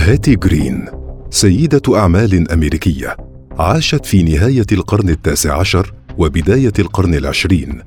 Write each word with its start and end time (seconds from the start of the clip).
هاتي 0.00 0.36
جرين 0.36 0.84
سيدة 1.30 1.98
أعمال 1.98 2.52
أمريكية 2.52 3.16
عاشت 3.58 4.06
في 4.06 4.22
نهاية 4.22 4.66
القرن 4.72 5.08
التاسع 5.08 5.58
عشر 5.58 5.92
وبداية 6.18 6.72
القرن 6.78 7.14
العشرين 7.14 7.82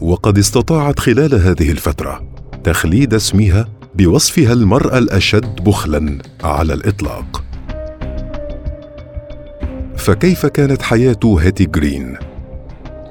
وقد 0.00 0.38
استطاعت 0.38 0.98
خلال 0.98 1.34
هذه 1.34 1.70
الفترة 1.70 2.22
تخليد 2.64 3.14
اسمها 3.14 3.68
بوصفها 3.94 4.52
المرأة 4.52 4.98
الأشد 4.98 5.64
بخلا 5.64 6.18
على 6.44 6.74
الإطلاق 6.74 7.44
فكيف 9.96 10.46
كانت 10.46 10.82
حياة 10.82 11.20
هاتي 11.24 11.64
جرين؟ 11.64 12.16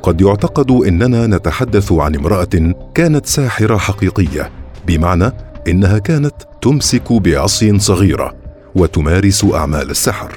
قد 0.04 0.22
يعتقد 0.22 0.72
إننا 0.72 1.28
نتحدث 1.28 1.92
عن 1.92 2.16
امرأة 2.16 2.74
كانت 2.96 3.26
ساحرة 3.26 3.78
حقيقية 3.78 4.52
بمعنى 4.88 5.32
إنها 5.68 5.98
كانت 5.98 6.36
تمسك 6.62 7.14
بعصي 7.14 7.80
صغيرة 7.80 8.39
وتمارس 8.80 9.46
أعمال 9.54 9.90
السحر. 9.90 10.32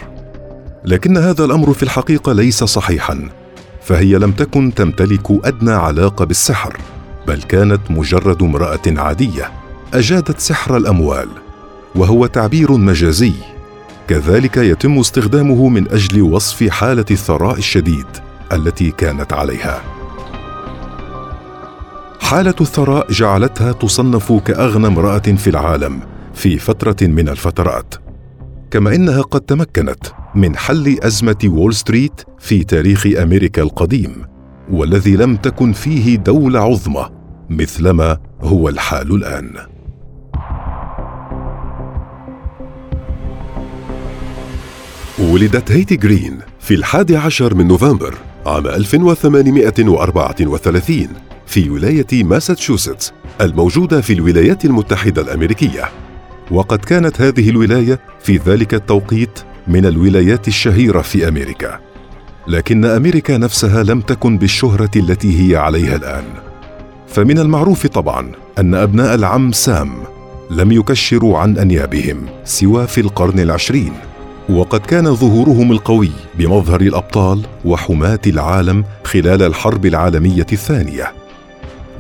لكن 0.85 1.17
هذا 1.17 1.45
الأمر 1.45 1.73
في 1.73 1.83
الحقيقة 1.83 2.33
ليس 2.33 2.65
صحيحا 2.65 3.29
فهي 3.83 4.19
لم 4.19 4.33
تكن 4.33 4.75
تمتلك 4.75 5.31
أدنى 5.45 5.73
علاقة 5.73 6.25
بالسحر 6.25 6.77
بل 7.27 7.43
كانت 7.43 7.81
مجرد 7.91 8.43
امرأة 8.43 8.83
عادية. 8.87 9.51
أجادت 9.95 10.41
سحر 10.41 10.77
الأموال 10.77 11.29
وهو 11.95 12.27
تعبير 12.27 12.73
مجازي. 12.73 13.33
كذلك 14.09 14.57
يتم 14.57 14.99
استخدامه 14.99 15.69
من 15.69 15.89
أجل 15.89 16.23
وصف 16.23 16.69
حالة 16.69 17.05
الثراء 17.11 17.59
الشديد 17.59 18.07
التي 18.53 18.91
كانت 18.91 19.33
عليها. 19.33 19.83
حالة 22.21 22.55
الثراء 22.61 23.13
جعلتها 23.13 23.73
تصنف 23.73 24.33
كأغنى 24.33 24.87
امرأة 24.87 25.19
في 25.19 25.51
العالم 25.51 26.01
في 26.35 26.59
فترة 26.59 26.97
من 27.07 27.29
الفترات. 27.29 28.02
كما 28.73 28.95
إنها 28.95 29.23
قد 29.23 29.41
تمكنت 29.41 30.07
من 30.35 30.57
حل 30.57 30.99
أزمة 31.03 31.37
وول 31.45 31.75
ستريت 31.75 32.21
في 32.39 32.65
تاريخ 32.65 33.07
أمريكا 33.07 33.63
القديم 33.63 34.25
والذي 34.71 35.17
لم 35.17 35.37
تكن 35.37 35.73
فيه 35.73 36.17
دولة 36.17 36.61
عظمى 36.61 37.09
مثلما 37.51 38.19
هو 38.41 38.69
الحال 38.69 39.15
الآن. 39.15 39.55
ولدت 45.19 45.73
هيتي 45.73 45.97
جرين 45.97 46.39
في 46.61 46.75
الحادي 46.75 47.17
عشر 47.17 47.55
من 47.55 47.69
نوفمبر 47.69 48.15
عام 48.47 48.67
1834 48.67 51.09
في 51.47 51.71
ولاية 51.71 52.25
ماساتشوستس 52.25 53.13
الموجودة 53.41 54.01
في 54.01 54.13
الولايات 54.13 54.65
المتحدة 54.65 55.23
الأمريكية. 55.23 56.02
وقد 56.53 56.79
كانت 56.79 57.21
هذه 57.21 57.51
الولاية 57.51 58.01
في 58.21 58.37
ذلك 58.37 58.75
التوقيت 58.75 59.41
من 59.69 59.87
الولايات 59.87 60.49
الشهيرة 60.49 61.01
في 61.01 61.29
أمريكا. 61.29 61.79
لكن 62.49 62.85
أمريكا 62.85 63.39
نفسها 63.39 63.83
لم 63.83 64.01
تكن 64.01 64.39
بالشهرة 64.39 64.91
التي 64.97 65.41
هي 65.53 65.57
عليها 65.57 65.97
الآن. 65.97 66.25
فمن 67.09 67.39
المعروف 67.39 67.87
طبعا 67.87 68.33
أن 68.59 68.75
أبناء 68.75 69.15
العم 69.15 69.53
سام 69.53 69.93
لم 70.51 70.73
يكشروا 70.73 71.39
عن 71.39 71.59
أنيابهم 71.59 72.27
سوى 72.45 72.87
في 72.87 73.01
القرن 73.01 73.41
العشرين. 73.41 73.93
وقد 74.49 74.81
كان 74.81 75.15
ظهورهم 75.15 75.73
القوي 75.73 76.11
بمظهر 76.39 76.81
الأبطال 76.81 77.41
وحماة 77.65 78.21
العالم 78.27 78.85
خلال 79.05 79.43
الحرب 79.43 79.87
العالمية 79.87 80.47
الثانية. 80.53 81.13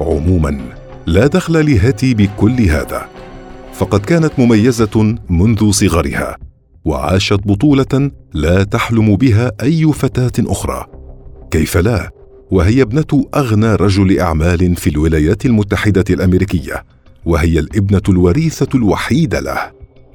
عموما 0.00 0.60
لا 1.06 1.26
دخل 1.26 1.72
لهاتي 1.72 2.14
بكل 2.14 2.60
هذا. 2.60 3.11
فقد 3.72 4.00
كانت 4.00 4.32
مميزة 4.38 5.16
منذ 5.30 5.70
صغرها 5.70 6.36
وعاشت 6.84 7.40
بطولة 7.44 8.10
لا 8.34 8.64
تحلم 8.64 9.16
بها 9.16 9.52
أي 9.62 9.92
فتاة 9.92 10.32
أخرى. 10.38 10.86
كيف 11.50 11.76
لا؟ 11.76 12.10
وهي 12.50 12.82
ابنة 12.82 13.26
أغنى 13.34 13.74
رجل 13.74 14.20
أعمال 14.20 14.76
في 14.76 14.90
الولايات 14.90 15.46
المتحدة 15.46 16.04
الأمريكية 16.10 16.84
وهي 17.24 17.58
الابنة 17.58 18.02
الوريثة 18.08 18.68
الوحيدة 18.74 19.40
له. 19.40 19.70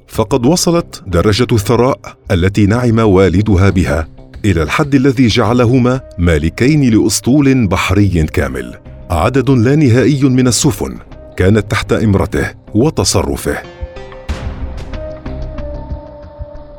فقد 0.08 0.46
وصلت 0.46 1.02
درجة 1.06 1.46
الثراء 1.52 2.00
التي 2.30 2.66
نعم 2.66 2.98
والدها 2.98 3.70
بها 3.70 4.08
إلى 4.44 4.62
الحد 4.62 4.94
الذي 4.94 5.26
جعلهما 5.26 6.00
مالكين 6.18 6.90
لأسطول 6.90 7.66
بحري 7.66 8.26
كامل. 8.26 8.74
عدد 9.10 9.50
لا 9.50 9.76
نهائي 9.76 10.24
من 10.24 10.48
السفن 10.48 10.98
كانت 11.36 11.70
تحت 11.70 11.92
إمرته 11.92 12.57
وتصرفه. 12.74 13.58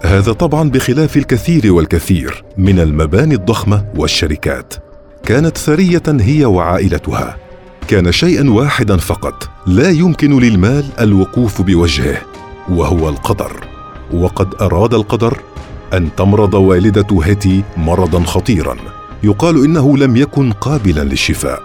هذا 0.03 0.33
طبعا 0.33 0.69
بخلاف 0.69 1.17
الكثير 1.17 1.73
والكثير 1.73 2.43
من 2.57 2.79
المباني 2.79 3.35
الضخمة 3.35 3.85
والشركات. 3.95 4.73
كانت 5.23 5.57
ثرية 5.57 6.03
هي 6.07 6.45
وعائلتها. 6.45 7.37
كان 7.87 8.11
شيئا 8.11 8.49
واحدا 8.49 8.97
فقط. 8.97 9.49
لا 9.67 9.89
يمكن 9.89 10.39
للمال 10.39 10.85
الوقوف 10.99 11.61
بوجهه 11.61 12.21
وهو 12.69 13.09
القدر. 13.09 13.51
وقد 14.13 14.61
أراد 14.61 14.93
القدر 14.93 15.37
أن 15.93 16.09
تمرض 16.17 16.53
والدة 16.53 17.07
هيتي 17.23 17.63
مرضا 17.77 18.23
خطيرا. 18.23 18.75
يقال 19.23 19.63
إنه 19.63 19.97
لم 19.97 20.17
يكن 20.17 20.51
قابلا 20.51 21.01
للشفاء. 21.01 21.61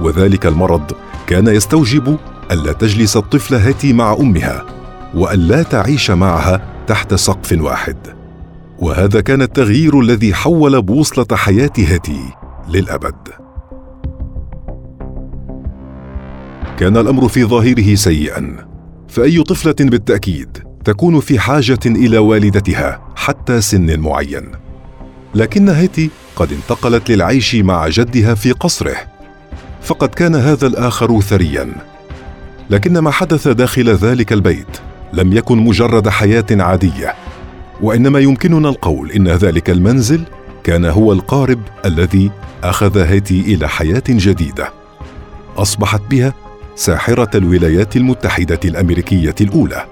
وذلك 0.00 0.46
المرض 0.46 0.92
كان 1.26 1.48
يستوجب 1.48 2.16
ألا 2.50 2.72
تجلس 2.72 3.16
الطفله 3.16 3.66
هيتي 3.66 3.92
مع 3.92 4.12
أمها 4.12 4.66
وألا 5.14 5.62
تعيش 5.62 6.10
معها 6.10 6.60
تحت 6.86 7.14
سقف 7.14 7.58
واحد. 7.60 7.96
وهذا 8.78 9.20
كان 9.20 9.42
التغيير 9.42 10.00
الذي 10.00 10.34
حول 10.34 10.82
بوصلة 10.82 11.26
حياة 11.32 11.70
هيتي 11.76 12.20
للأبد. 12.68 13.28
كان 16.78 16.96
الأمر 16.96 17.28
في 17.28 17.44
ظاهره 17.44 17.94
سيئا 17.94 18.56
فأي 19.08 19.42
طفلة 19.42 19.74
بالتأكيد 19.80 20.58
تكون 20.84 21.20
في 21.20 21.38
حاجة 21.38 21.80
إلى 21.86 22.18
والدتها 22.18 23.00
حتى 23.16 23.60
سن 23.60 24.00
معين. 24.00 24.48
لكن 25.34 25.68
هيتي 25.68 26.10
قد 26.36 26.52
انتقلت 26.52 27.10
للعيش 27.10 27.54
مع 27.54 27.88
جدها 27.88 28.34
في 28.34 28.52
قصره 28.52 28.96
فقد 29.82 30.08
كان 30.08 30.34
هذا 30.34 30.66
الآخر 30.66 31.20
ثريا. 31.20 31.91
لكن 32.70 32.98
ما 32.98 33.10
حدث 33.10 33.48
داخل 33.48 33.88
ذلك 33.88 34.32
البيت 34.32 34.78
لم 35.12 35.32
يكن 35.32 35.58
مجرد 35.58 36.08
حياة 36.08 36.46
عادية 36.50 37.14
وإنما 37.82 38.18
يمكننا 38.18 38.68
القول 38.68 39.10
إن 39.10 39.28
ذلك 39.28 39.70
المنزل 39.70 40.22
كان 40.64 40.84
هو 40.84 41.12
القارب 41.12 41.60
الذي 41.84 42.30
أخذ 42.64 42.98
هيتي 42.98 43.40
إلى 43.40 43.68
حياة 43.68 44.02
جديدة. 44.08 44.72
أصبحت 45.56 46.02
بها 46.10 46.34
ساحرة 46.76 47.36
الولايات 47.36 47.96
المتحدة 47.96 48.60
الأمريكية 48.64 49.34
الأولى 49.40 49.86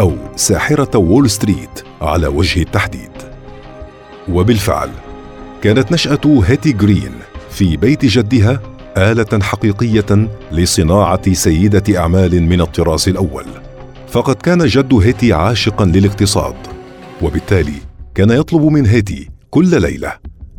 أو 0.00 0.16
ساحرة 0.36 0.98
وول 0.98 1.30
ستريت 1.30 1.82
على 2.00 2.26
وجه 2.26 2.62
التحديد. 2.62 3.10
وبالفعل 4.28 4.90
كانت 5.62 5.92
نشأة 5.92 6.42
هيتي 6.46 6.72
جرين 6.72 7.12
في 7.50 7.76
بيت 7.76 8.04
جدها 8.04 8.60
آلة 8.96 9.42
حقيقية 9.42 10.28
لصناعة 10.52 11.32
سيدة 11.32 11.98
أعمال 11.98 12.42
من 12.42 12.60
الطراز 12.60 13.08
الأول. 13.08 13.44
فقد 14.08 14.34
كان 14.34 14.66
جد 14.66 14.94
هيتي 14.94 15.32
عاشقا 15.32 15.84
للاقتصاد 15.84 16.54
وبالتالي 17.22 17.74
كان 18.14 18.30
يطلب 18.30 18.62
من 18.62 18.86
هيتي 18.86 19.28
كل 19.50 19.80
ليلة 19.82 20.12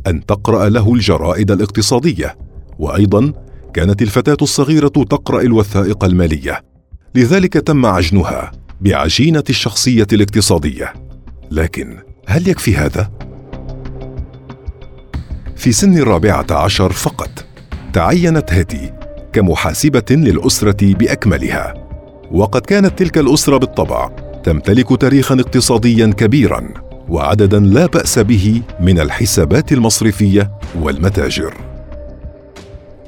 أن 0.07 0.25
تقرأ 0.25 0.69
له 0.69 0.93
الجرائد 0.93 1.51
الاقتصادية 1.51 2.37
وأيضا 2.79 3.33
كانت 3.73 4.01
الفتاة 4.01 4.37
الصغيرة 4.41 4.87
تقرأ 4.87 5.41
الوثائق 5.41 6.03
المالية. 6.03 6.61
لذلك 7.15 7.53
تم 7.53 7.85
عجنها 7.85 8.51
بعجينة 8.81 9.43
الشخصية 9.49 10.07
الاقتصادية. 10.13 10.93
لكن 11.51 11.97
هل 12.27 12.47
يكفي 12.47 12.75
هذا؟ 12.75 13.11
في 15.55 15.71
سن 15.71 15.97
الرابعة 15.97 16.45
عشر 16.51 16.91
فقط. 16.91 17.46
تعينت 17.97 18.53
هاتي 18.53 18.93
كمحاسبة 19.33 20.05
للأسرة 20.11 20.93
بأكملها. 20.93 21.73
وقد 22.31 22.61
كانت 22.61 22.99
تلك 22.99 23.17
الأسرة 23.17 23.57
بالطبع 23.57 24.09
تمتلك 24.43 25.01
تاريخا 25.01 25.35
اقتصاديا 25.35 26.13
كبيرا 26.17 26.69
وعددا 27.09 27.59
لا 27.59 27.85
بأس 27.85 28.19
به 28.19 28.61
من 28.79 28.99
الحسابات 28.99 29.71
المصرفية 29.71 30.51
والمتاجر. 30.81 31.53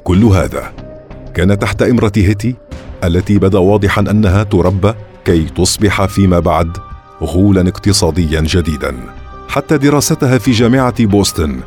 كل 0.04 0.24
هذا 0.24 0.72
كان 1.34 1.58
تحت 1.58 1.82
إمرة 1.82 2.12
هيتي 2.16 2.54
التي 3.04 3.38
بدا 3.38 3.58
واضحا 3.58 4.00
أنها 4.00 4.42
تربى 4.42 4.94
كي 5.24 5.44
تصبح 5.44 6.06
فيما 6.06 6.38
بعد 6.38 6.76
غولا 7.22 7.68
اقتصاديا 7.68 8.40
جديدا 8.40 8.96
حتى 9.48 9.78
دراستها 9.78 10.38
في 10.38 10.50
جامعة 10.50 11.04
بوسطن 11.04 11.60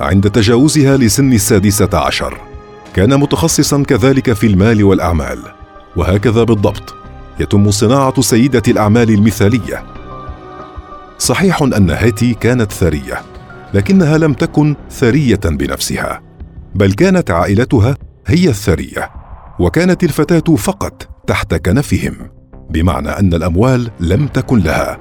عند 0.00 0.30
تجاوزها 0.30 0.96
لسن 0.96 1.32
السادسة 1.32 1.98
عشر. 1.98 2.47
كان 2.94 3.20
متخصصا 3.20 3.82
كذلك 3.82 4.32
في 4.32 4.46
المال 4.46 4.84
والأعمال 4.84 5.38
وهكذا 5.96 6.42
بالضبط 6.42 6.94
يتم 7.40 7.70
صناعة 7.70 8.20
سيدة 8.20 8.62
الأعمال 8.68 9.10
المثالية. 9.10 9.84
صحيح 11.18 11.62
أن 11.62 11.90
هاتي 11.90 12.34
كانت 12.34 12.72
ثرية 12.72 13.22
لكنها 13.74 14.18
لم 14.18 14.32
تكن 14.32 14.76
ثرية 14.90 15.40
بنفسها 15.44 16.22
بل 16.74 16.92
كانت 16.92 17.30
عائلتها 17.30 17.96
هي 18.26 18.48
الثرية 18.48 19.10
وكانت 19.58 20.04
الفتاة 20.04 20.56
فقط 20.56 21.08
تحت 21.26 21.54
كنفهم 21.54 22.14
بمعنى 22.70 23.08
أن 23.08 23.34
الأموال 23.34 23.90
لم 24.00 24.26
تكن 24.26 24.58
لها 24.58 24.98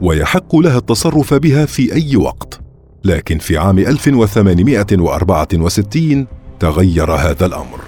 ويحق 0.00 0.56
لها 0.56 0.78
التصرف 0.78 1.34
بها 1.34 1.66
في 1.66 1.94
أي 1.94 2.16
وقت 2.16 2.60
لكن 3.04 3.38
في 3.38 3.58
عام 3.58 3.78
1864 3.78 6.26
تغير 6.60 7.12
هذا 7.12 7.46
الأمر. 7.46 7.80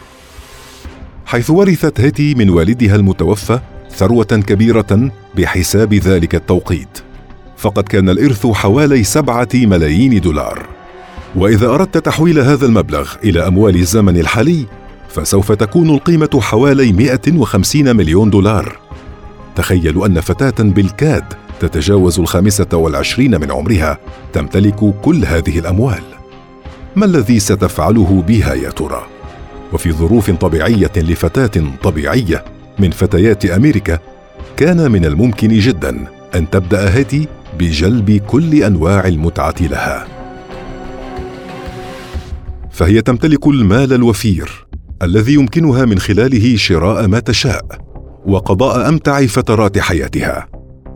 حيث 1.27 1.51
ورثت 1.51 2.01
هيتي 2.01 2.35
من 2.35 2.51
والدها 2.51 2.97
المتوفى 2.97 3.61
ثروة 3.91 4.25
كبيرة 4.25 5.11
بحساب 5.37 5.95
ذلك 5.95 6.35
التوقيت 6.35 6.99
فقد 7.57 7.83
كان 7.83 8.09
الإرث 8.09 8.47
حوالي 8.47 9.05
سبعة 9.05 9.49
ملايين 9.55 10.21
دولار. 10.21 10.67
وإذا 11.37 11.67
أردت 11.67 11.99
تحويل 11.99 12.39
هذا 12.39 12.67
المبلغ 12.67 13.13
إلى 13.25 13.47
أموال 13.47 13.77
الزمن 13.77 14.17
الحالي 14.17 14.67
فسوف 15.09 15.53
تكون 15.53 15.91
القيمة 15.91 16.41
حوالي 16.41 16.93
150 16.93 17.97
مليون 17.97 18.31
دولار. 18.31 18.79
تخيلوا 19.57 20.07
أن 20.07 20.21
فتاة 20.21 20.65
بالكاد 20.65 21.25
تتجاوز 21.61 22.21
الخامسة 22.21 22.69
والعشرين 22.73 23.41
من 23.41 23.51
عمرها 23.51 23.99
تمتلك 24.33 24.95
كل 25.03 25.25
هذه 25.25 25.59
الأموال. 25.59 26.16
ما 26.97 27.05
الذي 27.05 27.41
ستفعله 27.41 28.25
بها 28.29 28.55
يا 28.55 28.71
ترى؟ 28.71 29.07
وفي 29.73 29.93
ظروف 29.93 30.31
طبيعية 30.31 30.93
لفتاة 30.97 31.63
طبيعية 31.83 32.45
من 32.79 32.91
فتيات 32.91 33.45
أمريكا 33.45 33.99
كان 34.57 34.91
من 34.91 35.05
الممكن 35.05 35.49
جدا 35.49 36.07
أن 36.35 36.51
تبدأ 36.51 36.99
هاتي 36.99 37.29
بجلب 37.59 38.11
كل 38.11 38.63
أنواع 38.63 39.07
المتعة 39.07 39.55
لها. 39.61 40.07
فهي 42.71 43.03
تمتلك 43.03 43.47
المال 43.47 43.93
الوفير 43.93 44.67
الذي 45.03 45.35
يمكنها 45.35 45.85
من 45.85 45.99
خلاله 45.99 46.57
شراء 46.57 47.07
ما 47.07 47.21
تشاء 47.21 47.65
وقضاء 48.27 48.89
أمتع 48.89 49.27
فترات 49.27 49.79
حياتها. 49.79 50.49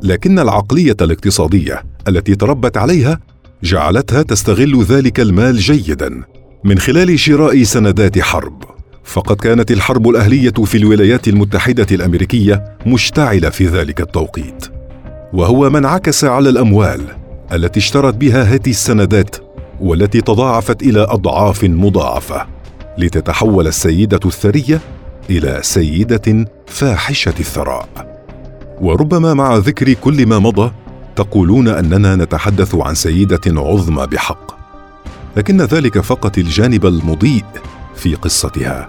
لكن 0.03 0.39
العقلية 0.39 0.97
الاقتصادية 1.01 1.83
التي 2.09 2.35
تربت 2.35 2.77
عليها 2.77 3.21
جعلتها 3.63 4.23
تستغل 4.23 4.83
ذلك 4.83 5.21
المال 5.21 5.57
جيدا 5.57 6.23
من 6.65 6.79
خلال 6.79 7.19
شراء 7.19 7.63
سندات 7.63 8.19
حرب. 8.19 8.65
فقد 9.05 9.37
كانت 9.37 9.71
الحرب 9.71 10.09
الأهلية 10.09 10.51
في 10.51 10.79
الولايات 10.79 11.29
المتحدة 11.29 11.87
الأمريكية 11.93 12.65
مشتعلة 12.87 13.51
في 13.51 13.67
ذلك 13.67 14.01
التوقيت. 14.01 14.67
وهو 15.33 15.71
ما 15.71 15.79
انعكس 15.79 16.25
على 16.25 16.49
الأموال 16.49 17.01
التي 17.53 17.81
اشترت 17.81 18.15
بها 18.15 18.43
هذه 18.43 18.71
السندات 18.71 19.37
والتي 19.81 20.21
تضاعفت 20.21 20.83
إلى 20.83 21.01
أضعاف 21.01 21.65
مضاعفة 21.65 22.47
لتتحول 22.99 23.67
السيدة 23.67 24.21
الثرية 24.25 24.81
إلى 25.31 25.59
سيدة 25.63 26.47
فاحشة 26.67 27.35
الثراء. 27.41 27.89
وربما 28.81 29.35
مع 29.35 29.57
ذكر 29.57 29.93
كل 29.93 30.27
ما 30.27 30.39
مضى 30.39 30.73
تقولون 31.17 31.69
أننا 31.69 32.17
نتحدث 32.17 32.75
عن 32.75 32.95
سيدة 32.95 33.41
عظمى 33.47 34.07
بحق 34.07 34.61
لكن 35.37 35.61
ذلك 35.63 36.01
فقط 36.01 36.39
الجانب 36.39 36.87
المضيء 36.87 37.45
في 37.97 38.15
قصتها. 38.15 38.89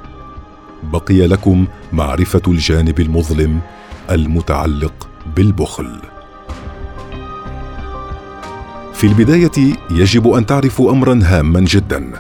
بقي 0.84 1.28
لكم 1.28 1.68
معرفة 1.94 2.42
الجانب 2.48 3.00
المظلم 3.00 3.60
المتعلق 4.12 5.08
بالبخل. 5.36 6.02
في 8.94 9.08
البداية 9.08 9.76
يجب 9.92 10.28
أن 10.28 10.46
تعرفوا 10.46 10.92
امرا 10.92 11.20
هاما 11.24 11.60
جدا 11.60 12.12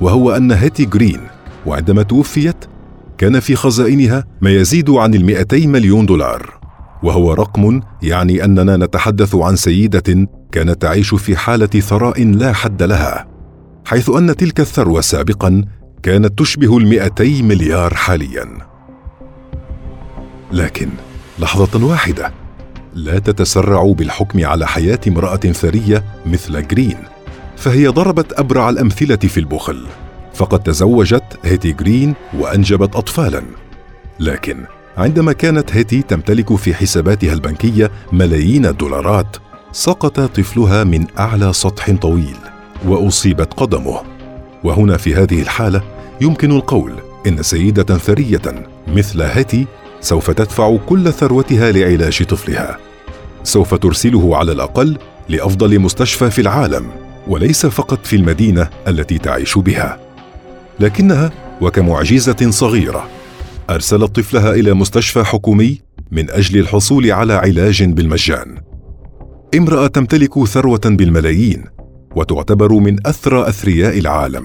وهو 0.00 0.36
أن 0.36 0.52
هاتي 0.52 0.84
جرين 0.84 1.20
وعندما 1.66 2.02
توفيت 2.02 2.64
كان 3.18 3.40
في 3.40 3.56
خزائنها 3.56 4.24
ما 4.40 4.50
يزيد 4.50 4.90
عن 4.90 5.14
المئتي 5.14 5.66
مليون 5.66 6.06
دولار. 6.06 6.63
وهو 7.04 7.32
رقم 7.32 7.80
يعني 8.02 8.44
أننا 8.44 8.76
نتحدث 8.76 9.34
عن 9.34 9.56
سيدة 9.56 10.28
كانت 10.52 10.82
تعيش 10.82 11.14
في 11.14 11.36
حالة 11.36 11.66
ثراء 11.66 12.24
لا 12.24 12.52
حد 12.52 12.82
لها 12.82 13.26
حيث 13.84 14.10
أن 14.10 14.36
تلك 14.36 14.60
الثروة 14.60 15.00
سابقا 15.00 15.64
كانت 16.02 16.38
تشبه 16.38 16.78
المئتي 16.78 17.42
مليار 17.42 17.94
حاليا. 17.94 18.48
لكن 20.52 20.88
لحظة 21.38 21.86
واحدة 21.86 22.32
لا 22.94 23.18
تتسرع 23.18 23.92
بالحكم 23.92 24.46
على 24.46 24.66
حياة 24.66 25.00
امرأة 25.08 25.36
ثرية 25.36 26.04
مثل 26.26 26.68
جرين 26.68 26.96
فهي 27.56 27.88
ضربت 27.88 28.32
أبرع 28.32 28.68
الأمثلة 28.68 29.16
في 29.16 29.40
البخل 29.40 29.86
فقد 30.34 30.62
تزوجت 30.62 31.38
هيتي 31.44 31.72
جرين 31.72 32.14
وأنجبت 32.38 32.96
اطفالا. 32.96 33.42
لكن 34.20 34.64
عندما 34.96 35.32
كانت 35.32 35.72
هيتي 35.72 36.02
تمتلك 36.02 36.56
في 36.56 36.74
حساباتها 36.74 37.32
البنكية 37.32 37.90
ملايين 38.12 38.66
الدولارات 38.66 39.36
سقط 39.72 40.20
طفلها 40.20 40.84
من 40.84 41.06
أعلى 41.18 41.52
سطح 41.52 41.90
طويل 41.90 42.36
وأصيبت 42.86 43.54
قدمه. 43.54 44.00
وهنا 44.64 44.96
في 44.96 45.14
هذه 45.14 45.42
الحالة 45.42 45.82
يمكن 46.20 46.52
القول 46.52 46.92
إن 47.26 47.42
سيدة 47.42 47.98
ثرية 47.98 48.66
مثل 48.88 49.22
هاتي 49.22 49.66
سوف 50.00 50.30
تدفع 50.30 50.76
كل 50.76 51.12
ثروتها 51.12 51.72
لعلاج 51.72 52.22
طفلها. 52.22 52.78
سوف 53.44 53.74
ترسله 53.74 54.36
على 54.36 54.52
الأقل 54.52 54.98
لأفضل 55.28 55.78
مستشفى 55.78 56.30
في 56.30 56.40
العالم 56.40 56.86
وليس 57.26 57.66
فقط 57.66 58.06
في 58.06 58.16
المدينة 58.16 58.68
التي 58.88 59.18
تعيش 59.18 59.58
بها. 59.58 59.98
لكنها 60.80 61.30
وكمعجزة 61.60 62.50
صغيرة. 62.50 63.08
أرسلت 63.70 64.16
طفلها 64.16 64.54
إلى 64.54 64.74
مستشفى 64.74 65.24
حكومي 65.24 65.80
من 66.10 66.30
أجل 66.30 66.60
الحصول 66.60 67.10
على 67.10 67.32
علاج 67.32 67.84
بالمجان. 67.84 68.58
امرأة 69.54 69.86
تمتلك 69.86 70.44
ثروة 70.44 70.80
بالملايين 70.84 71.64
وتعتبر 72.16 72.72
من 72.72 73.06
أثرى 73.06 73.48
أثرياء 73.48 73.98
العالم. 73.98 74.44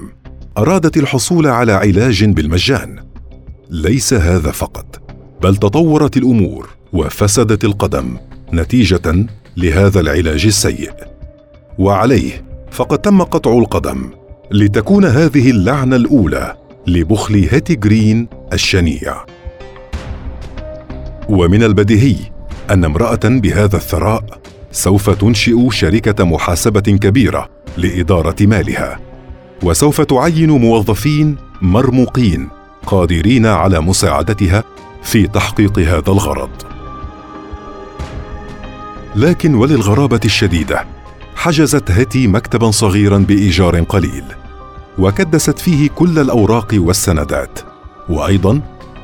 أرادت 0.58 0.96
الحصول 0.96 1.46
على 1.46 1.72
علاج 1.72 2.24
بالمجان. 2.24 2.96
ليس 3.70 4.14
هذا 4.14 4.50
فقط 4.50 5.02
بل 5.42 5.56
تطورت 5.56 6.16
الأمور 6.16 6.68
وفسدت 6.92 7.64
القدم 7.64 8.16
نتيجة 8.52 9.26
لهذا 9.56 10.00
العلاج 10.00 10.46
السيء. 10.46 10.90
وعليه 11.78 12.44
فقد 12.70 12.98
تم 12.98 13.22
قطع 13.22 13.58
القدم 13.58 14.10
لتكون 14.52 15.04
هذه 15.04 15.50
اللعنة 15.50 15.96
الأولى 15.96 16.56
لبخل 16.86 17.48
هيتي 17.50 17.74
جرين 17.74 18.28
الشنيع. 18.52 19.24
ومن 21.28 21.62
البديهي 21.62 22.16
أن 22.70 22.84
امرأة 22.84 23.20
بهذا 23.24 23.76
الثراء 23.76 24.24
سوف 24.72 25.10
تنشئ 25.10 25.70
شركة 25.70 26.24
محاسبة 26.24 26.80
كبيرة 26.80 27.48
لإدارة 27.76 28.36
مالها. 28.40 29.00
وسوف 29.62 30.00
تعين 30.00 30.50
موظفين 30.50 31.36
مرموقين 31.62 32.48
قادرين 32.86 33.46
على 33.46 33.80
مساعدتها 33.80 34.64
في 35.02 35.26
تحقيق 35.26 35.78
هذا 35.78 36.12
الغرض. 36.12 36.50
لكن 39.16 39.54
وللغرابة 39.54 40.20
الشديدة 40.24 40.84
حجزت 41.36 41.90
هاتي 41.90 42.26
مكتبا 42.26 42.70
صغيرا 42.70 43.18
بإيجار 43.18 43.80
قليل. 43.80 44.24
وكدست 44.98 45.58
فيه 45.58 45.88
كل 45.88 46.18
الأوراق 46.18 46.68
والسندات. 46.74 47.58
وأيضا 48.08 48.60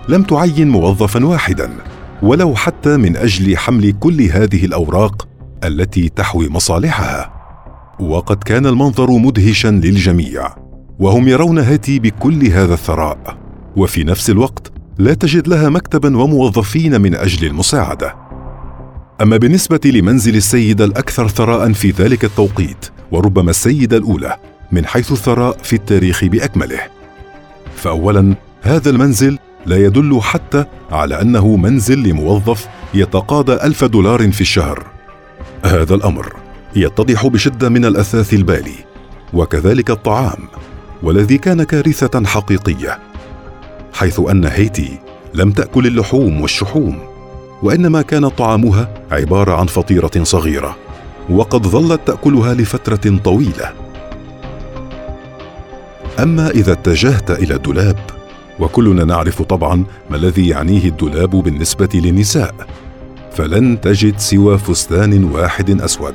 لم 0.09 0.23
تعين 0.23 0.69
موظفا 0.69 1.27
واحدا 1.27 1.71
ولو 2.23 2.55
حتى 2.55 2.97
من 2.97 3.17
أجل 3.17 3.57
حمل 3.57 3.93
كل 3.93 4.23
هذه 4.23 4.65
الأوراق 4.65 5.29
التي 5.65 6.09
تحوي 6.09 6.49
مصالحها. 6.49 7.33
وقد 8.01 8.37
كان 8.37 8.67
المنظر 8.67 9.11
مدهشا 9.11 9.69
للجميع 9.69 10.49
وهم 10.99 11.29
يرون 11.29 11.59
هاتي 11.59 11.99
بكل 11.99 12.47
هذا 12.47 12.75
الثراء. 12.75 13.39
وفي 13.77 14.05
نفس 14.05 14.31
الوقت 14.31 14.73
لا 14.99 15.15
تجد 15.15 15.49
لها 15.49 15.69
مكتبا 15.69 16.19
وموظفين 16.19 17.01
من 17.01 17.15
أجل 17.15 17.47
المساعدة. 17.47 18.15
أما 19.23 19.37
بالنسبة 19.37 19.81
لمنزل 19.85 20.37
السيدة 20.37 20.85
الأكثر 20.85 21.29
ثراء 21.29 21.73
في 21.73 21.91
ذلك 21.91 22.25
التوقيت 22.25 22.87
وربما 23.13 23.51
السيدة 23.51 23.97
الأولى 23.97 24.37
من 24.73 24.87
حيث 24.87 25.13
الثراء 25.13 25.57
في 25.63 25.77
التاريخ 25.77 26.25
بأكمله. 26.25 26.81
فاولا 27.77 28.35
هذا 28.63 28.91
المنزل 28.91 29.39
لا 29.67 29.77
يدل 29.77 30.21
حتى 30.23 30.65
على 30.91 31.23
أنه 31.23 31.57
منزل 31.57 32.03
لموظف 32.03 32.69
يتقاضى 32.95 33.53
ألف 33.53 33.85
دولار 33.85 34.33
في 34.33 34.41
الشهر. 34.41 34.87
هذا 35.65 35.95
الأمر 35.95 36.37
يتضح 36.77 37.27
بشدة 37.27 37.69
من 37.69 37.85
الأثاث 37.85 38.35
البالي 38.35 38.75
وكذلك 39.33 39.91
الطعام 39.91 40.39
والذي 41.03 41.39
كان 41.39 41.63
كارثة 41.63 42.25
حقيقية 42.25 42.99
حيث 43.93 44.21
أن 44.21 44.45
هيتي 44.45 44.99
لم 45.35 45.51
تأكل 45.51 45.87
اللحوم 45.87 46.41
والشحوم 46.41 46.99
وإنما 47.63 48.03
كان 48.03 48.29
طعامها 48.29 48.95
عبارة 49.11 49.53
عن 49.53 49.67
فطيرة 49.67 50.11
صغيرة 50.23 50.77
وقد 51.31 51.67
ظلت 51.67 52.01
تأكلها 52.07 52.55
لفترة 52.55 53.19
طويلة. 53.25 53.73
أما 56.19 56.51
إذا 56.51 56.73
اتجهت 56.73 57.31
إلى 57.31 57.55
الدولاب 57.55 57.99
وكلنا 58.59 59.05
نعرف 59.05 59.43
طبعا 59.43 59.85
ما 60.11 60.17
الذي 60.17 60.49
يعنيه 60.49 60.85
الدولاب 60.89 61.31
بالنسبة 61.31 61.89
للنساء 61.95 62.55
فلن 63.33 63.81
تجد 63.81 64.19
سوى 64.19 64.59
فستان 64.59 65.25
واحد 65.25 65.81
أسود. 65.81 66.15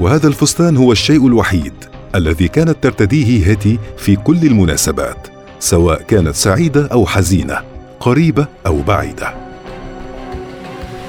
وهذا 0.00 0.28
الفستان 0.28 0.76
هو 0.76 0.92
الشيء 0.92 1.26
الوحيد 1.26 1.72
الذي 2.14 2.48
كانت 2.48 2.76
ترتديه 2.82 3.46
هيتي 3.46 3.78
في 3.96 4.16
كل 4.16 4.36
المناسبات 4.36 5.28
سواء 5.60 6.02
كانت 6.02 6.34
سعيدة 6.34 6.86
أو 6.86 7.06
حزينة 7.06 7.58
قريبة 8.00 8.46
أو 8.66 8.82
بعيدة. 8.82 9.34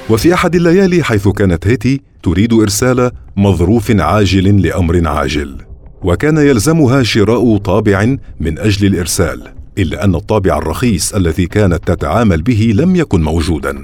وفي 0.09 0.33
أحد 0.33 0.55
الليالي 0.55 1.03
حيث 1.03 1.27
كانت 1.27 1.67
هيتي 1.67 2.01
تريد 2.23 2.53
إرسال 2.53 3.11
مظروف 3.37 3.91
عاجل 3.91 4.61
لأمر 4.61 5.07
عاجل. 5.07 5.68
وكان 6.03 6.37
يلزمها 6.37 7.03
شراء 7.03 7.57
طابع 7.57 8.15
من 8.39 8.59
أجل 8.59 8.87
الإرسال 8.87 9.41
إلا 9.77 10.03
أن 10.03 10.15
الطابع 10.15 10.57
الرخيص 10.57 11.13
الذي 11.13 11.45
كانت 11.45 11.87
تتعامل 11.87 12.41
به 12.41 12.71
لم 12.75 12.95
يكن 12.95 13.21
موجودا. 13.21 13.83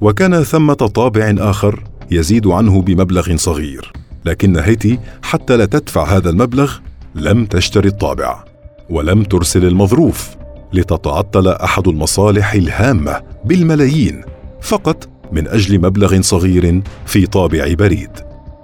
وكان 0.00 0.42
ثمة 0.42 0.74
طابع 0.74 1.34
آخر 1.38 1.84
يزيد 2.10 2.46
عنه 2.46 2.82
بمبلغ 2.82 3.36
صغير. 3.36 3.92
لكن 4.24 4.56
هيتي 4.56 4.98
حتى 5.22 5.56
لا 5.56 5.64
تدفع 5.64 6.16
هذا 6.16 6.30
المبلغ 6.30 6.72
لم 7.14 7.46
تشتري 7.46 7.88
الطابع 7.88 8.44
ولم 8.90 9.22
ترسل 9.22 9.64
المظروف 9.64 10.36
لتتعطل 10.72 11.48
أحد 11.48 11.88
المصالح 11.88 12.52
الهامة 12.52 13.22
بالملايين 13.44 14.22
فقط 14.60 15.08
من 15.32 15.48
أجل 15.48 15.78
مبلغ 15.78 16.20
صغير 16.20 16.82
في 17.06 17.26
طابع 17.26 17.74
بريد. 17.74 18.10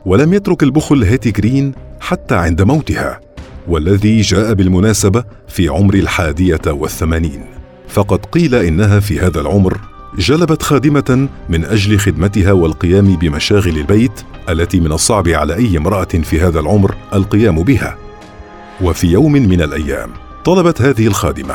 ولم 0.07 0.35
يترك 0.35 0.63
البخل 0.63 1.03
هيتي 1.03 1.31
جرين 1.31 1.73
حتى 2.03 2.35
عند 2.35 2.63
موتها 2.63 3.21
والذي 3.69 4.21
جاء 4.21 4.55
بالمناسبة 4.55 5.25
في 5.49 5.69
عمر 5.69 5.95
الحادية 5.95 6.61
والثمانين. 6.67 7.45
فقد 7.89 8.27
قيل 8.27 8.55
إنها 8.55 9.01
في 9.01 9.21
هذا 9.21 9.41
العمر 9.41 9.81
جلبت 10.19 10.63
خادمة 10.63 11.29
من 11.49 11.65
أجل 11.65 11.99
خدمتها 11.99 12.53
والقيام 12.53 13.17
بمشاغل 13.17 13.79
البيت 13.79 14.23
التي 14.49 14.81
من 14.81 14.93
الصعب 14.93 15.29
على 15.29 15.55
أي 15.55 15.77
امرأة 15.77 16.05
في 16.05 16.41
هذا 16.41 16.61
العمر 16.61 16.95
القيام 17.15 17.63
بها. 17.63 17.97
وفي 18.81 19.07
يوم 19.07 19.33
من 19.33 19.63
الأيام 19.63 20.11
طلبت 20.45 20.83
هذه 20.83 21.07
الخادمة 21.07 21.55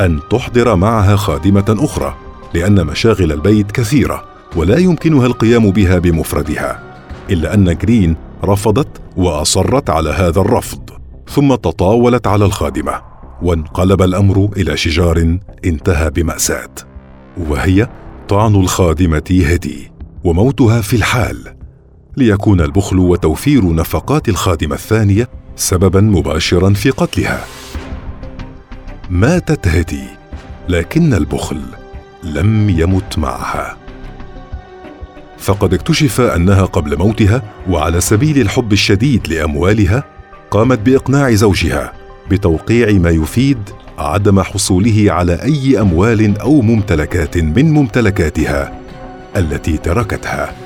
أن 0.00 0.20
تحضر 0.30 0.76
معها 0.76 1.16
خادمة 1.16 1.76
أخرى 1.78 2.16
لأن 2.54 2.86
مشاغل 2.86 3.32
البيت 3.32 3.72
كثيرة 3.72 4.24
ولا 4.56 4.78
يمكنها 4.78 5.26
القيام 5.26 5.70
بها 5.70 5.98
بمفردها 5.98 6.82
إلا 7.30 7.54
أن 7.54 7.76
جرين 7.76 8.16
رفضت 8.44 8.88
وأصرت 9.16 9.90
على 9.90 10.10
هذا 10.10 10.40
الرفض 10.40 10.90
ثم 11.28 11.54
تطاولت 11.54 12.26
على 12.26 12.44
الخادمة 12.44 13.02
وانقلب 13.42 14.02
الأمر 14.02 14.48
إلى 14.56 14.76
شجار 14.76 15.38
انتهى 15.64 16.10
بمأساة 16.10 16.74
وهي 17.36 17.88
طعن 18.28 18.54
الخادمة 18.54 19.24
هدي 19.30 19.92
وموتها 20.24 20.80
في 20.80 20.96
الحال 20.96 21.54
ليكون 22.16 22.60
البخل 22.60 22.98
وتوفير 22.98 23.74
نفقات 23.74 24.28
الخادمة 24.28 24.74
الثانية 24.74 25.28
سببا 25.56 26.00
مباشرا 26.00 26.72
في 26.72 26.90
قتلها. 26.90 27.44
ماتت 29.10 29.68
هدي 29.68 30.04
لكن 30.68 31.14
البخل 31.14 31.60
لم 32.22 32.70
يمت 32.70 33.18
معها. 33.18 33.83
فقد 35.44 35.74
اكتشف 35.74 36.20
أنها 36.20 36.64
قبل 36.64 36.98
موتها 36.98 37.42
وعلى 37.70 38.00
سبيل 38.00 38.40
الحب 38.40 38.72
الشديد 38.72 39.28
لأموالها 39.28 40.04
قامت 40.50 40.78
بإقناع 40.78 41.30
زوجها 41.34 41.92
بتوقيع 42.30 42.92
ما 42.92 43.10
يفيد 43.10 43.58
عدم 43.98 44.40
حصوله 44.40 45.06
على 45.08 45.42
أي 45.42 45.80
أموال 45.80 46.38
أو 46.38 46.60
ممتلكات 46.60 47.38
من 47.38 47.72
ممتلكاتها 47.72 48.80
التي 49.36 49.76
تركتها. 49.76 50.63